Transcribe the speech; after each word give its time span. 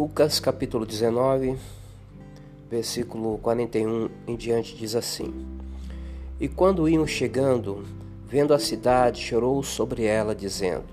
Lucas 0.00 0.40
capítulo 0.40 0.86
19, 0.86 1.58
versículo 2.70 3.36
41 3.36 4.08
em 4.26 4.34
diante 4.34 4.74
diz 4.74 4.94
assim: 4.94 5.30
E 6.40 6.48
quando 6.48 6.88
iam 6.88 7.06
chegando, 7.06 7.84
vendo 8.26 8.54
a 8.54 8.58
cidade, 8.58 9.20
chorou 9.20 9.62
sobre 9.62 10.04
ela, 10.04 10.34
dizendo: 10.34 10.86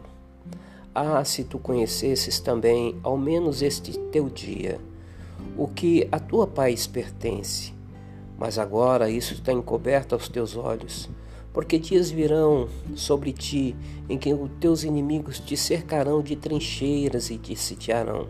Ah, 0.94 1.24
se 1.24 1.46
tu 1.46 1.58
conhecesses 1.58 2.42
também, 2.42 3.00
ao 3.02 3.18
menos 3.18 3.62
este 3.62 3.98
teu 4.12 4.30
dia, 4.30 4.78
o 5.58 5.70
que 5.70 6.06
a 6.12 6.20
tua 6.20 6.46
paz 6.46 6.86
pertence. 6.86 7.74
Mas 8.38 8.60
agora 8.60 9.10
isso 9.10 9.36
está 9.36 9.54
encoberto 9.54 10.16
aos 10.16 10.28
teus 10.28 10.58
olhos. 10.58 11.10
Porque 11.54 11.80
dias 11.80 12.12
virão 12.12 12.68
sobre 12.94 13.32
ti 13.32 13.74
em 14.10 14.18
que 14.18 14.34
os 14.34 14.52
teus 14.60 14.84
inimigos 14.84 15.40
te 15.40 15.56
cercarão 15.56 16.22
de 16.22 16.36
trincheiras 16.36 17.30
e 17.30 17.38
te 17.38 17.56
sitiarão 17.56 18.28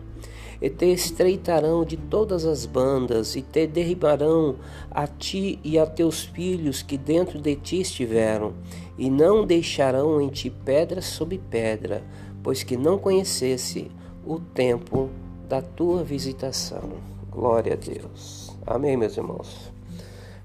e 0.60 0.68
te 0.68 0.86
estreitarão 0.86 1.84
de 1.84 1.96
todas 1.96 2.44
as 2.44 2.66
bandas, 2.66 3.36
e 3.36 3.42
te 3.42 3.66
derribarão 3.66 4.56
a 4.90 5.06
ti 5.06 5.58
e 5.62 5.78
a 5.78 5.86
teus 5.86 6.24
filhos 6.24 6.82
que 6.82 6.98
dentro 6.98 7.40
de 7.40 7.54
ti 7.56 7.80
estiveram, 7.80 8.54
e 8.96 9.08
não 9.08 9.46
deixarão 9.46 10.20
em 10.20 10.28
ti 10.28 10.50
pedra 10.50 11.00
sobre 11.00 11.38
pedra, 11.38 12.02
pois 12.42 12.62
que 12.62 12.76
não 12.76 12.98
conhecesse 12.98 13.90
o 14.26 14.38
tempo 14.38 15.08
da 15.48 15.62
tua 15.62 16.02
visitação. 16.02 16.92
Glória 17.30 17.74
a 17.74 17.76
Deus. 17.76 18.56
Amém, 18.66 18.96
meus 18.96 19.16
irmãos. 19.16 19.72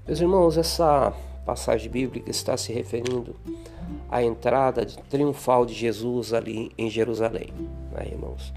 Meus 0.06 0.20
irmãos, 0.20 0.56
essa 0.56 1.12
passagem 1.44 1.90
bíblica 1.90 2.30
está 2.30 2.56
se 2.56 2.72
referindo 2.72 3.34
à 4.10 4.22
entrada 4.22 4.86
triunfal 5.10 5.66
de 5.66 5.74
Jesus 5.74 6.32
ali 6.32 6.70
em 6.78 6.88
Jerusalém, 6.88 7.52
né, 7.92 8.08
irmãos? 8.10 8.52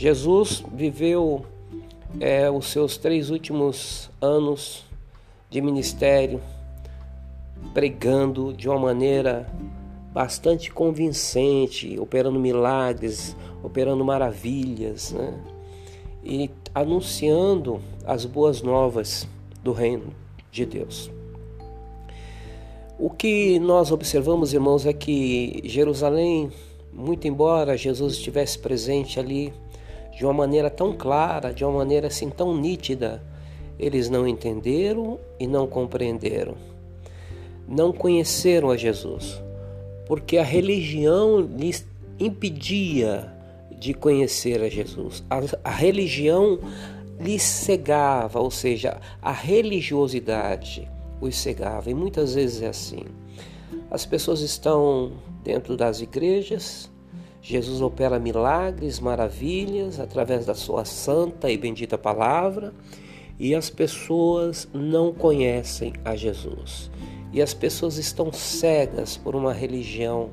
Jesus 0.00 0.64
viveu 0.72 1.44
é, 2.18 2.50
os 2.50 2.68
seus 2.68 2.96
três 2.96 3.28
últimos 3.28 4.10
anos 4.18 4.82
de 5.50 5.60
ministério 5.60 6.40
pregando 7.74 8.54
de 8.54 8.66
uma 8.66 8.78
maneira 8.78 9.46
bastante 10.10 10.72
convincente, 10.72 12.00
operando 12.00 12.40
milagres, 12.40 13.36
operando 13.62 14.02
maravilhas, 14.02 15.12
né? 15.12 15.38
e 16.24 16.50
anunciando 16.74 17.78
as 18.06 18.24
boas 18.24 18.62
novas 18.62 19.28
do 19.62 19.70
reino 19.70 20.14
de 20.50 20.64
Deus. 20.64 21.10
O 22.98 23.10
que 23.10 23.58
nós 23.58 23.92
observamos, 23.92 24.54
irmãos, 24.54 24.86
é 24.86 24.94
que 24.94 25.60
Jerusalém, 25.66 26.50
muito 26.90 27.28
embora 27.28 27.76
Jesus 27.76 28.14
estivesse 28.14 28.58
presente 28.58 29.20
ali, 29.20 29.52
de 30.20 30.26
uma 30.26 30.34
maneira 30.34 30.68
tão 30.68 30.92
clara, 30.92 31.50
de 31.50 31.64
uma 31.64 31.78
maneira 31.78 32.08
assim 32.08 32.28
tão 32.28 32.54
nítida, 32.54 33.22
eles 33.78 34.10
não 34.10 34.28
entenderam 34.28 35.18
e 35.38 35.46
não 35.46 35.66
compreenderam. 35.66 36.56
Não 37.66 37.90
conheceram 37.90 38.68
a 38.68 38.76
Jesus, 38.76 39.42
porque 40.06 40.36
a 40.36 40.44
religião 40.44 41.40
lhes 41.40 41.86
impedia 42.18 43.32
de 43.78 43.94
conhecer 43.94 44.60
a 44.60 44.68
Jesus. 44.68 45.24
A, 45.30 45.40
a 45.64 45.70
religião 45.70 46.58
lhes 47.18 47.40
cegava, 47.40 48.40
ou 48.40 48.50
seja, 48.50 49.00
a 49.22 49.32
religiosidade 49.32 50.86
os 51.18 51.34
cegava. 51.34 51.88
E 51.88 51.94
muitas 51.94 52.34
vezes 52.34 52.60
é 52.60 52.68
assim. 52.68 53.06
As 53.90 54.04
pessoas 54.04 54.42
estão 54.42 55.12
dentro 55.42 55.78
das 55.78 56.02
igrejas, 56.02 56.90
Jesus 57.42 57.80
opera 57.80 58.18
milagres, 58.18 59.00
maravilhas 59.00 59.98
através 59.98 60.44
da 60.44 60.54
sua 60.54 60.84
santa 60.84 61.50
e 61.50 61.56
bendita 61.56 61.96
palavra, 61.96 62.72
e 63.38 63.54
as 63.54 63.70
pessoas 63.70 64.68
não 64.74 65.12
conhecem 65.12 65.94
a 66.04 66.14
Jesus. 66.14 66.90
E 67.32 67.40
as 67.40 67.54
pessoas 67.54 67.96
estão 67.96 68.32
cegas 68.32 69.16
por 69.16 69.34
uma 69.34 69.52
religião 69.52 70.30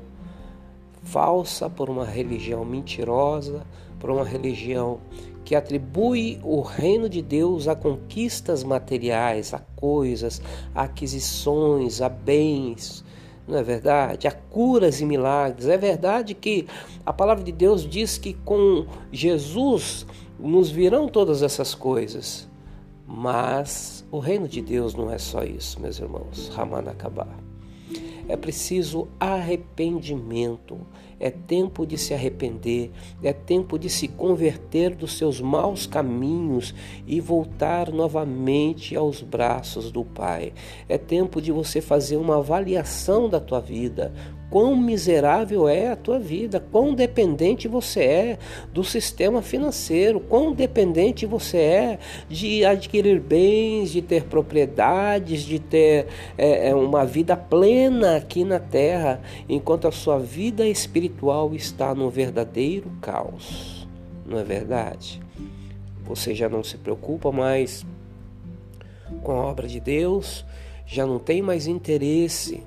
falsa, 1.02 1.70
por 1.70 1.88
uma 1.88 2.04
religião 2.04 2.64
mentirosa, 2.64 3.64
por 3.98 4.10
uma 4.10 4.24
religião 4.24 5.00
que 5.44 5.54
atribui 5.54 6.38
o 6.42 6.60
reino 6.60 7.08
de 7.08 7.22
Deus 7.22 7.66
a 7.68 7.74
conquistas 7.74 8.62
materiais, 8.62 9.54
a 9.54 9.58
coisas, 9.58 10.42
a 10.74 10.82
aquisições, 10.82 12.02
a 12.02 12.08
bens, 12.10 13.02
não 13.48 13.58
é 13.58 13.62
verdade? 13.62 14.28
Há 14.28 14.30
curas 14.30 15.00
e 15.00 15.06
milagres. 15.06 15.66
É 15.68 15.78
verdade 15.78 16.34
que 16.34 16.66
a 17.04 17.12
palavra 17.12 17.42
de 17.42 17.50
Deus 17.50 17.88
diz 17.88 18.18
que 18.18 18.34
com 18.34 18.86
Jesus 19.10 20.06
nos 20.38 20.70
virão 20.70 21.08
todas 21.08 21.42
essas 21.42 21.74
coisas. 21.74 22.46
Mas 23.06 24.04
o 24.10 24.18
reino 24.18 24.46
de 24.46 24.60
Deus 24.60 24.94
não 24.94 25.10
é 25.10 25.16
só 25.16 25.42
isso, 25.42 25.80
meus 25.80 25.98
irmãos. 25.98 26.48
Ramanakabah. 26.54 27.47
É 28.28 28.36
preciso 28.36 29.08
arrependimento. 29.18 30.78
É 31.20 31.30
tempo 31.30 31.84
de 31.84 31.98
se 31.98 32.14
arrepender, 32.14 32.92
é 33.20 33.32
tempo 33.32 33.76
de 33.76 33.90
se 33.90 34.06
converter 34.06 34.94
dos 34.94 35.18
seus 35.18 35.40
maus 35.40 35.84
caminhos 35.84 36.72
e 37.08 37.20
voltar 37.20 37.90
novamente 37.90 38.94
aos 38.94 39.20
braços 39.20 39.90
do 39.90 40.04
Pai. 40.04 40.52
É 40.88 40.96
tempo 40.96 41.42
de 41.42 41.50
você 41.50 41.80
fazer 41.80 42.16
uma 42.18 42.36
avaliação 42.36 43.28
da 43.28 43.40
tua 43.40 43.60
vida, 43.60 44.12
quão 44.50 44.76
miserável 44.76 45.68
é 45.68 45.90
a 45.90 45.96
tua 45.96 46.18
vida, 46.18 46.58
quão 46.72 46.94
dependente 46.94 47.68
você 47.68 48.00
é 48.00 48.38
do 48.72 48.82
sistema 48.82 49.42
financeiro, 49.42 50.20
quão 50.20 50.52
dependente 50.52 51.26
você 51.26 51.58
é 51.58 51.98
de 52.28 52.64
adquirir 52.64 53.20
bens, 53.20 53.90
de 53.90 54.00
ter 54.00 54.24
propriedades, 54.24 55.42
de 55.42 55.58
ter 55.58 56.06
é, 56.36 56.70
é, 56.70 56.74
uma 56.74 57.04
vida 57.04 57.36
plena 57.36 58.16
aqui 58.16 58.44
na 58.44 58.58
terra, 58.58 59.20
enquanto 59.48 59.86
a 59.86 59.92
sua 59.92 60.18
vida 60.18 60.66
espiritual 60.66 61.54
está 61.54 61.94
no 61.94 62.08
verdadeiro 62.08 62.90
caos. 63.00 63.86
Não 64.26 64.38
é 64.38 64.44
verdade? 64.44 65.20
Você 66.04 66.34
já 66.34 66.48
não 66.48 66.64
se 66.64 66.78
preocupa 66.78 67.30
mais 67.30 67.84
com 69.22 69.32
a 69.32 69.46
obra 69.46 69.66
de 69.66 69.80
Deus, 69.80 70.44
já 70.88 71.06
não 71.06 71.18
tem 71.18 71.42
mais 71.42 71.66
interesse 71.66 72.62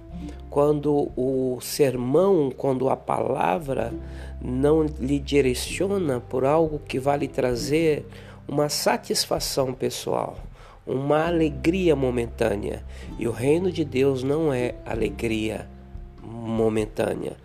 quando 0.47 1.11
o 1.17 1.57
sermão, 1.59 2.51
quando 2.55 2.87
a 2.87 2.95
palavra 2.95 3.91
não 4.39 4.83
lhe 4.83 5.17
direciona 5.17 6.19
por 6.19 6.45
algo 6.45 6.79
que 6.87 6.99
vai 6.99 7.17
lhe 7.17 7.27
trazer 7.27 8.05
uma 8.47 8.69
satisfação 8.69 9.73
pessoal, 9.73 10.37
uma 10.85 11.25
alegria 11.25 11.95
momentânea. 11.95 12.85
E 13.17 13.27
o 13.27 13.31
reino 13.31 13.71
de 13.71 13.83
Deus 13.83 14.21
não 14.21 14.53
é 14.53 14.75
alegria 14.85 15.67
momentânea. 16.21 17.35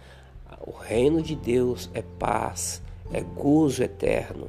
O 0.66 0.72
reino 0.72 1.22
de 1.22 1.34
Deus 1.34 1.88
é 1.94 2.03
paz, 2.03 2.82
é 3.14 3.22
gozo 3.22 3.82
eterno, 3.82 4.48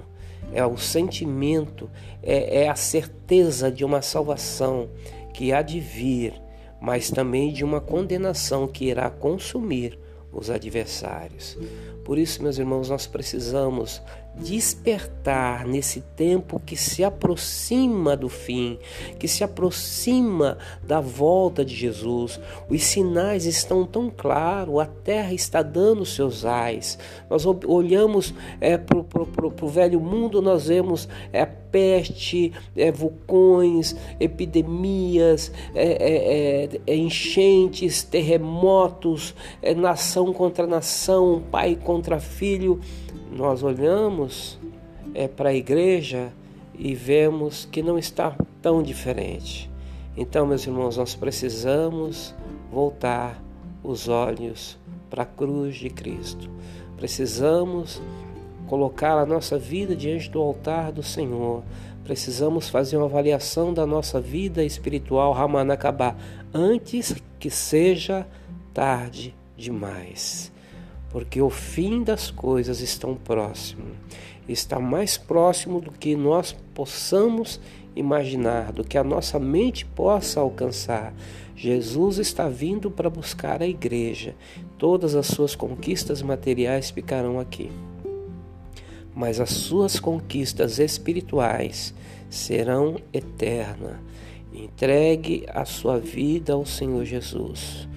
é 0.51 0.65
o 0.65 0.77
sentimento, 0.77 1.89
é, 2.21 2.63
é 2.63 2.69
a 2.69 2.75
certeza 2.75 3.71
de 3.71 3.85
uma 3.85 4.01
salvação 4.01 4.89
que 5.37 5.53
há 5.53 5.61
de 5.61 5.79
vir 5.79 6.33
mas 6.79 7.09
também 7.09 7.51
de 7.51 7.63
uma 7.63 7.81
condenação 7.81 8.67
que 8.67 8.85
irá 8.85 9.09
consumir 9.09 9.97
os 10.31 10.49
adversários. 10.49 11.57
Por 12.03 12.17
isso, 12.17 12.43
meus 12.43 12.57
irmãos, 12.57 12.89
nós 12.89 13.07
precisamos 13.07 14.01
despertar 14.39 15.65
nesse 15.65 16.01
tempo 16.01 16.59
que 16.59 16.75
se 16.75 17.03
aproxima 17.03 18.15
do 18.15 18.29
fim, 18.29 18.77
que 19.19 19.27
se 19.27 19.43
aproxima 19.43 20.57
da 20.83 21.01
volta 21.01 21.65
de 21.65 21.75
Jesus. 21.75 22.39
Os 22.69 22.83
sinais 22.83 23.45
estão 23.45 23.85
tão 23.85 24.09
claros, 24.09 24.79
a 24.79 24.85
terra 24.85 25.33
está 25.33 25.61
dando 25.61 26.05
seus 26.05 26.45
ais. 26.45 26.97
Nós 27.29 27.45
olhamos 27.45 28.33
é, 28.61 28.77
para 28.77 28.97
o 28.97 29.67
velho 29.67 29.99
mundo, 29.99 30.41
nós 30.41 30.67
vemos 30.67 31.09
é, 31.33 31.45
peste, 31.45 32.53
é, 32.75 32.91
vulcões, 32.91 33.95
epidemias, 34.19 35.51
é, 35.75 35.83
é, 35.83 36.63
é, 36.65 36.81
é 36.87 36.95
enchentes, 36.95 38.03
terremotos, 38.03 39.35
nação 39.75 40.31
contra 40.31 40.65
nação, 40.65 41.43
pai 41.51 41.75
contra 41.75 42.19
filho 42.19 42.79
nós 43.31 43.63
olhamos 43.63 44.59
é, 45.13 45.27
para 45.27 45.49
a 45.49 45.53
igreja 45.53 46.31
e 46.77 46.93
vemos 46.93 47.65
que 47.65 47.81
não 47.81 47.97
está 47.97 48.35
tão 48.61 48.83
diferente. 48.83 49.69
Então, 50.15 50.45
meus 50.47 50.65
irmãos, 50.65 50.97
nós 50.97 51.15
precisamos 51.15 52.33
voltar 52.71 53.41
os 53.83 54.07
olhos 54.07 54.77
para 55.09 55.23
a 55.23 55.25
cruz 55.25 55.75
de 55.75 55.89
Cristo. 55.89 56.49
Precisamos 56.95 58.01
colocar 58.67 59.17
a 59.17 59.25
nossa 59.25 59.57
vida 59.57 59.95
diante 59.95 60.29
do 60.29 60.41
altar 60.41 60.91
do 60.91 61.03
Senhor. 61.03 61.63
Precisamos 62.03 62.69
fazer 62.69 62.97
uma 62.97 63.05
avaliação 63.05 63.73
da 63.73 63.85
nossa 63.85 64.19
vida 64.19 64.63
espiritual, 64.63 65.33
Ramanakabá, 65.33 66.15
antes 66.53 67.15
que 67.39 67.49
seja 67.49 68.25
tarde 68.73 69.35
demais. 69.55 70.51
Porque 71.09 71.41
o 71.41 71.49
fim 71.49 72.03
das 72.03 72.29
coisas 72.29 72.81
está 72.81 73.07
próximo. 73.23 73.85
Está 74.47 74.79
mais 74.79 75.17
próximo 75.17 75.81
do 75.81 75.91
que 75.91 76.15
nós 76.15 76.55
possamos 76.73 77.59
imaginar, 77.95 78.71
do 78.71 78.83
que 78.83 78.97
a 78.97 79.03
nossa 79.03 79.39
mente 79.39 79.85
possa 79.85 80.39
alcançar. 80.39 81.13
Jesus 81.55 82.17
está 82.19 82.47
vindo 82.47 82.91
para 82.91 83.09
buscar 83.09 83.61
a 83.61 83.67
igreja. 83.67 84.35
Todas 84.77 85.15
as 85.15 85.27
suas 85.27 85.55
conquistas 85.55 86.21
materiais 86.21 86.91
ficarão 86.91 87.39
aqui. 87.39 87.71
Mas 89.15 89.39
as 89.39 89.49
suas 89.49 89.99
conquistas 89.99 90.77
espirituais 90.77 91.93
serão 92.29 92.97
eternas. 93.11 93.97
Entregue 94.53 95.45
a 95.49 95.65
sua 95.65 95.99
vida 95.99 96.53
ao 96.53 96.65
Senhor 96.65 97.03
Jesus. 97.05 97.87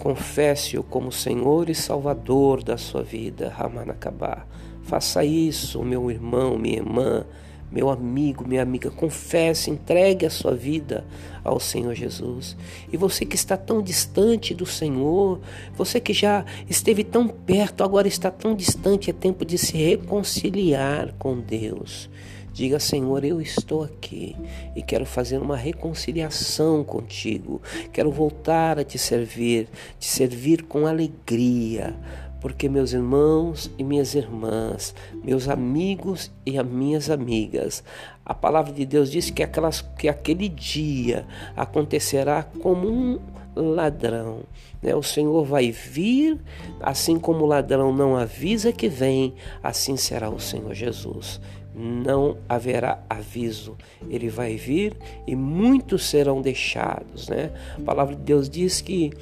Confesse-o 0.00 0.82
como 0.82 1.12
Senhor 1.12 1.68
e 1.68 1.74
Salvador 1.74 2.62
da 2.62 2.78
sua 2.78 3.02
vida, 3.02 3.50
Ramanakabá. 3.50 4.46
Faça 4.82 5.22
isso, 5.22 5.82
meu 5.82 6.10
irmão, 6.10 6.56
minha 6.56 6.78
irmã, 6.78 7.26
meu 7.70 7.90
amigo, 7.90 8.48
minha 8.48 8.62
amiga. 8.62 8.90
Confesse, 8.90 9.70
entregue 9.70 10.24
a 10.24 10.30
sua 10.30 10.54
vida 10.54 11.04
ao 11.44 11.60
Senhor 11.60 11.94
Jesus. 11.94 12.56
E 12.90 12.96
você 12.96 13.26
que 13.26 13.36
está 13.36 13.58
tão 13.58 13.82
distante 13.82 14.54
do 14.54 14.64
Senhor, 14.64 15.38
você 15.76 16.00
que 16.00 16.14
já 16.14 16.46
esteve 16.66 17.04
tão 17.04 17.28
perto, 17.28 17.84
agora 17.84 18.08
está 18.08 18.30
tão 18.30 18.54
distante, 18.54 19.10
é 19.10 19.12
tempo 19.12 19.44
de 19.44 19.58
se 19.58 19.76
reconciliar 19.76 21.12
com 21.18 21.38
Deus. 21.38 22.08
Diga, 22.52 22.80
Senhor, 22.80 23.24
eu 23.24 23.40
estou 23.40 23.84
aqui 23.84 24.36
e 24.74 24.82
quero 24.82 25.06
fazer 25.06 25.38
uma 25.38 25.56
reconciliação 25.56 26.82
contigo. 26.82 27.62
Quero 27.92 28.10
voltar 28.10 28.78
a 28.78 28.84
te 28.84 28.98
servir, 28.98 29.68
te 29.98 30.06
servir 30.06 30.64
com 30.64 30.86
alegria, 30.86 31.94
porque 32.40 32.68
meus 32.68 32.92
irmãos 32.92 33.70
e 33.78 33.84
minhas 33.84 34.14
irmãs, 34.14 34.94
meus 35.22 35.48
amigos 35.48 36.30
e 36.44 36.58
as 36.58 36.66
minhas 36.66 37.08
amigas, 37.08 37.84
a 38.24 38.34
palavra 38.34 38.72
de 38.72 38.84
Deus 38.84 39.10
diz 39.10 39.30
que, 39.30 39.42
aquelas, 39.42 39.80
que 39.80 40.08
aquele 40.08 40.48
dia 40.48 41.26
acontecerá 41.56 42.42
como 42.42 42.88
um 42.88 43.20
ladrão. 43.54 44.40
Né? 44.82 44.94
O 44.94 45.02
Senhor 45.02 45.44
vai 45.44 45.70
vir, 45.70 46.38
assim 46.80 47.18
como 47.18 47.44
o 47.44 47.46
ladrão 47.46 47.94
não 47.94 48.16
avisa 48.16 48.72
que 48.72 48.88
vem, 48.88 49.34
assim 49.62 49.96
será 49.96 50.28
o 50.28 50.40
Senhor 50.40 50.74
Jesus 50.74 51.40
não 51.74 52.36
haverá 52.48 53.02
aviso. 53.08 53.76
Ele 54.08 54.28
vai 54.28 54.56
vir 54.56 54.96
e 55.26 55.34
muitos 55.36 56.04
serão 56.08 56.42
deixados, 56.42 57.28
né? 57.28 57.50
A 57.78 57.80
palavra 57.80 58.14
de 58.14 58.22
Deus 58.22 58.48
diz 58.48 58.80
que 58.80 59.12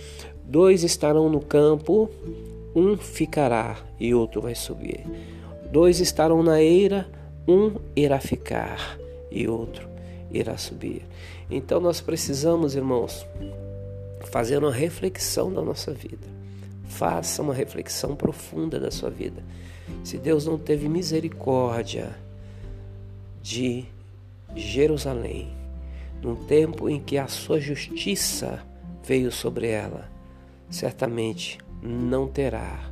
dois 0.45 0.83
estarão 0.83 1.29
no 1.29 1.41
campo, 1.41 2.11
um 2.75 2.97
ficará 2.97 3.77
e 3.99 4.15
outro 4.15 4.41
vai 4.41 4.55
subir. 4.55 5.05
Dois 5.71 6.01
estarão 6.01 6.43
na 6.43 6.63
eira, 6.63 7.09
um 7.47 7.73
irá 7.95 8.19
ficar 8.19 8.99
e 9.31 9.47
outro 9.47 9.89
irá 10.31 10.57
subir. 10.57 11.03
Então 11.51 11.81
nós 11.81 12.01
precisamos, 12.01 12.75
irmãos, 12.75 13.27
fazer 14.31 14.59
uma 14.59 14.73
reflexão 14.73 15.53
da 15.53 15.63
nossa 15.63 15.93
vida. 15.93 16.27
Faça 16.87 17.43
uma 17.43 17.55
reflexão 17.55 18.17
profunda 18.17 18.81
da 18.81 18.91
sua 18.91 19.11
vida. 19.11 19.43
Se 20.05 20.19
Deus 20.19 20.47
não 20.47 20.59
teve 20.59 20.89
misericórdia, 20.89 22.15
de 23.49 23.87
Jerusalém, 24.55 25.49
num 26.21 26.35
tempo 26.35 26.87
em 26.87 27.01
que 27.01 27.17
a 27.17 27.27
sua 27.27 27.59
justiça 27.59 28.63
veio 29.03 29.33
sobre 29.33 29.69
ela, 29.69 30.07
certamente 30.69 31.57
não 31.83 32.29
terá 32.29 32.91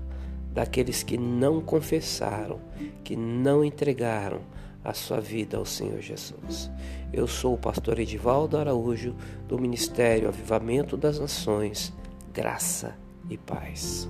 daqueles 0.54 1.02
que 1.02 1.18
não 1.18 1.60
confessaram, 1.60 2.58
que 3.04 3.14
não 3.14 3.62
entregaram 3.62 4.40
a 4.82 4.94
sua 4.94 5.20
vida 5.20 5.58
ao 5.58 5.66
Senhor 5.66 6.00
Jesus. 6.00 6.70
Eu 7.12 7.26
sou 7.26 7.52
o 7.52 7.58
pastor 7.58 7.98
Edivaldo 7.98 8.56
Araújo, 8.56 9.14
do 9.46 9.58
Ministério 9.58 10.28
Avivamento 10.28 10.96
das 10.96 11.18
Nações, 11.18 11.92
Graça 12.32 12.96
e 13.28 13.36
Paz. 13.36 14.08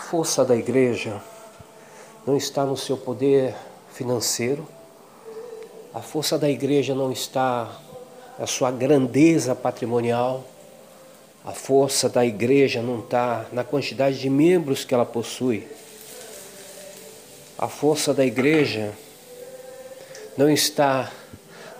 Força 0.00 0.44
da 0.44 0.56
igreja 0.56 1.20
não 2.26 2.36
está 2.36 2.64
no 2.64 2.76
seu 2.76 2.96
poder 2.96 3.54
financeiro, 3.92 4.66
a 5.92 6.00
força 6.00 6.38
da 6.38 6.48
igreja 6.48 6.94
não 6.94 7.12
está 7.12 7.70
na 8.38 8.46
sua 8.46 8.70
grandeza 8.70 9.54
patrimonial, 9.54 10.44
a 11.44 11.52
força 11.52 12.08
da 12.08 12.24
igreja 12.24 12.82
não 12.82 13.00
está 13.00 13.46
na 13.52 13.62
quantidade 13.62 14.18
de 14.18 14.28
membros 14.28 14.84
que 14.84 14.94
ela 14.94 15.06
possui. 15.06 15.66
A 17.56 17.68
força 17.68 18.12
da 18.14 18.24
igreja 18.24 18.92
não 20.36 20.48
está 20.48 21.12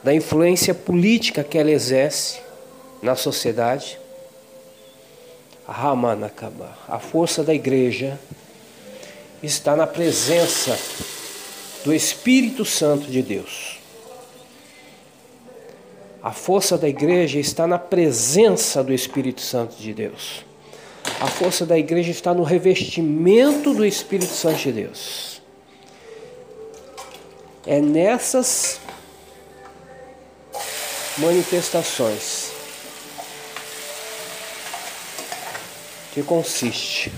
na 0.05 0.15
influência 0.15 0.75
política 0.75 1.43
que 1.43 1.59
ela 1.59 1.71
exerce 1.71 2.41
na 3.03 3.17
sociedade. 3.17 3.99
Ramanakaba. 5.71 6.77
A 6.89 6.99
força 6.99 7.45
da 7.45 7.55
igreja 7.55 8.19
está 9.41 9.77
na 9.77 9.87
presença 9.87 10.77
do 11.85 11.95
Espírito 11.95 12.65
Santo 12.65 13.07
de 13.09 13.23
Deus. 13.23 13.79
A 16.21 16.33
força 16.33 16.77
da 16.77 16.89
igreja 16.89 17.39
está 17.39 17.69
na 17.69 17.79
presença 17.79 18.83
do 18.83 18.93
Espírito 18.93 19.41
Santo 19.41 19.77
de 19.77 19.95
Deus. 19.95 20.45
A 21.21 21.29
força 21.29 21.65
da 21.65 21.79
igreja 21.79 22.11
está 22.11 22.35
no 22.35 22.43
revestimento 22.43 23.73
do 23.73 23.87
Espírito 23.87 24.33
Santo 24.33 24.59
de 24.59 24.73
Deus. 24.73 25.41
É 27.65 27.81
nessas 27.81 28.81
manifestações 31.17 32.60
que 36.21 36.27
consiste 36.27 37.11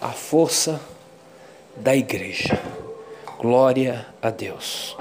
a 0.00 0.10
força 0.10 0.80
da 1.76 1.96
igreja. 1.96 2.60
Glória 3.40 4.06
a 4.22 4.30
Deus. 4.30 4.96